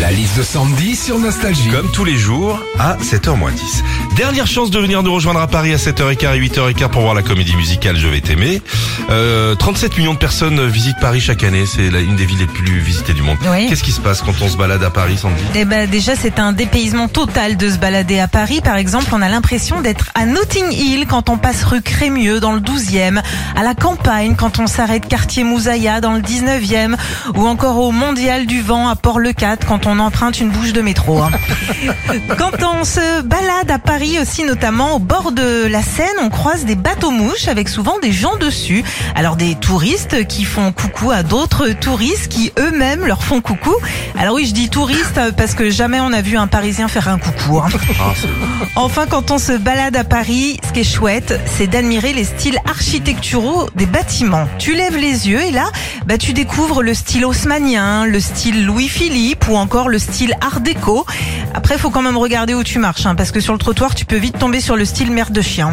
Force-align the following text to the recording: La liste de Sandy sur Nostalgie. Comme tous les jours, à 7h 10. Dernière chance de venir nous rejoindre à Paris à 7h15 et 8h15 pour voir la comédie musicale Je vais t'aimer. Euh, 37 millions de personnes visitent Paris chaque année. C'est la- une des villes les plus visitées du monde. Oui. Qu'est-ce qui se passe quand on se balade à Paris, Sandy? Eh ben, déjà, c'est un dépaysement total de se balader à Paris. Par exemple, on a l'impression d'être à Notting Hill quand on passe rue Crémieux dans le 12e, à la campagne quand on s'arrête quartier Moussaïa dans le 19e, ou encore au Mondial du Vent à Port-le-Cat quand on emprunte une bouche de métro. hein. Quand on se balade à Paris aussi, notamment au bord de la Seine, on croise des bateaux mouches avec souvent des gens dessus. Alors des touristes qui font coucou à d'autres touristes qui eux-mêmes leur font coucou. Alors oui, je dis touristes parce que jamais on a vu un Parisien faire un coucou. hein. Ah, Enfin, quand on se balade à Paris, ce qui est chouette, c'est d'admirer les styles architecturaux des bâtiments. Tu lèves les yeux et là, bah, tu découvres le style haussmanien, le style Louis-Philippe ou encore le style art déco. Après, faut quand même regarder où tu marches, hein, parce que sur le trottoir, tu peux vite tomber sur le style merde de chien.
La 0.00 0.12
liste 0.12 0.38
de 0.38 0.42
Sandy 0.44 0.94
sur 0.94 1.18
Nostalgie. 1.18 1.70
Comme 1.70 1.90
tous 1.90 2.04
les 2.04 2.16
jours, 2.16 2.60
à 2.78 2.96
7h 2.98 3.52
10. 3.52 3.84
Dernière 4.16 4.46
chance 4.46 4.70
de 4.70 4.78
venir 4.78 5.02
nous 5.02 5.12
rejoindre 5.12 5.40
à 5.40 5.48
Paris 5.48 5.72
à 5.72 5.76
7h15 5.76 6.36
et 6.36 6.40
8h15 6.40 6.88
pour 6.88 7.02
voir 7.02 7.14
la 7.14 7.22
comédie 7.22 7.56
musicale 7.56 7.96
Je 7.96 8.06
vais 8.06 8.20
t'aimer. 8.20 8.62
Euh, 9.10 9.54
37 9.54 9.96
millions 9.98 10.14
de 10.14 10.18
personnes 10.18 10.66
visitent 10.68 10.98
Paris 11.00 11.20
chaque 11.20 11.42
année. 11.42 11.64
C'est 11.66 11.90
la- 11.90 12.00
une 12.00 12.16
des 12.16 12.26
villes 12.26 12.38
les 12.40 12.46
plus 12.46 12.78
visitées 12.80 13.14
du 13.14 13.22
monde. 13.22 13.36
Oui. 13.50 13.66
Qu'est-ce 13.68 13.82
qui 13.82 13.92
se 13.92 14.00
passe 14.00 14.20
quand 14.22 14.34
on 14.42 14.48
se 14.48 14.56
balade 14.56 14.82
à 14.82 14.90
Paris, 14.90 15.16
Sandy? 15.18 15.34
Eh 15.54 15.64
ben, 15.64 15.88
déjà, 15.88 16.14
c'est 16.16 16.38
un 16.38 16.52
dépaysement 16.52 17.08
total 17.08 17.56
de 17.56 17.70
se 17.70 17.76
balader 17.78 18.18
à 18.20 18.28
Paris. 18.28 18.60
Par 18.62 18.76
exemple, 18.76 19.06
on 19.12 19.22
a 19.22 19.28
l'impression 19.28 19.80
d'être 19.80 20.10
à 20.14 20.26
Notting 20.26 20.70
Hill 20.72 21.06
quand 21.08 21.28
on 21.30 21.38
passe 21.38 21.64
rue 21.64 21.82
Crémieux 21.82 22.40
dans 22.40 22.52
le 22.52 22.60
12e, 22.60 23.22
à 23.56 23.62
la 23.62 23.74
campagne 23.74 24.34
quand 24.36 24.58
on 24.58 24.66
s'arrête 24.66 25.06
quartier 25.08 25.44
Moussaïa 25.44 26.00
dans 26.00 26.12
le 26.12 26.20
19e, 26.20 26.96
ou 27.34 27.46
encore 27.46 27.78
au 27.78 27.92
Mondial 27.92 28.46
du 28.46 28.60
Vent 28.62 28.88
à 28.88 28.96
Port-le-Cat 28.96 29.58
quand 29.66 29.86
on 29.86 29.98
emprunte 29.98 30.40
une 30.40 30.50
bouche 30.50 30.72
de 30.72 30.82
métro. 30.82 31.22
hein. 31.22 31.30
Quand 32.38 32.52
on 32.62 32.84
se 32.84 33.22
balade 33.22 33.70
à 33.70 33.78
Paris 33.78 34.18
aussi, 34.20 34.44
notamment 34.44 34.94
au 34.96 34.98
bord 34.98 35.32
de 35.32 35.66
la 35.66 35.82
Seine, 35.82 36.06
on 36.22 36.28
croise 36.30 36.64
des 36.64 36.74
bateaux 36.74 37.10
mouches 37.10 37.48
avec 37.48 37.68
souvent 37.68 37.98
des 38.00 38.12
gens 38.12 38.36
dessus. 38.36 38.84
Alors 39.14 39.36
des 39.36 39.54
touristes 39.54 40.26
qui 40.26 40.44
font 40.44 40.72
coucou 40.72 41.10
à 41.10 41.22
d'autres 41.22 41.68
touristes 41.70 42.28
qui 42.28 42.52
eux-mêmes 42.58 43.06
leur 43.06 43.22
font 43.22 43.40
coucou. 43.40 43.74
Alors 44.18 44.34
oui, 44.36 44.46
je 44.46 44.52
dis 44.54 44.68
touristes 44.68 45.20
parce 45.36 45.54
que 45.54 45.70
jamais 45.70 46.00
on 46.00 46.12
a 46.12 46.20
vu 46.22 46.36
un 46.36 46.46
Parisien 46.46 46.88
faire 46.88 47.08
un 47.08 47.18
coucou. 47.18 47.58
hein. 47.58 47.68
Ah, 48.00 48.12
Enfin, 48.76 49.06
quand 49.08 49.30
on 49.30 49.38
se 49.38 49.52
balade 49.52 49.96
à 49.96 50.04
Paris, 50.04 50.58
ce 50.66 50.72
qui 50.72 50.80
est 50.80 50.84
chouette, 50.84 51.40
c'est 51.56 51.66
d'admirer 51.66 52.12
les 52.12 52.24
styles 52.24 52.58
architecturaux 52.68 53.68
des 53.74 53.86
bâtiments. 53.86 54.46
Tu 54.58 54.74
lèves 54.74 54.96
les 54.96 55.28
yeux 55.28 55.42
et 55.42 55.50
là, 55.50 55.70
bah, 56.06 56.16
tu 56.18 56.32
découvres 56.32 56.82
le 56.82 56.94
style 56.94 57.24
haussmanien, 57.24 58.04
le 58.06 58.20
style 58.20 58.64
Louis-Philippe 58.64 59.48
ou 59.48 59.56
encore 59.56 59.88
le 59.88 59.98
style 59.98 60.34
art 60.40 60.60
déco. 60.60 61.04
Après, 61.54 61.76
faut 61.78 61.90
quand 61.90 62.02
même 62.02 62.16
regarder 62.18 62.54
où 62.54 62.62
tu 62.62 62.78
marches, 62.78 63.06
hein, 63.06 63.14
parce 63.14 63.30
que 63.32 63.40
sur 63.40 63.52
le 63.52 63.58
trottoir, 63.58 63.94
tu 63.94 64.04
peux 64.04 64.16
vite 64.16 64.38
tomber 64.38 64.60
sur 64.60 64.76
le 64.76 64.84
style 64.84 65.10
merde 65.10 65.32
de 65.32 65.42
chien. 65.42 65.72